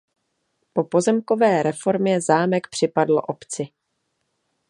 Po 0.73 0.83
pozemkové 0.83 1.63
reformě 1.63 2.21
zámek 2.21 2.67
připadl 2.67 3.21
obci. 3.27 3.67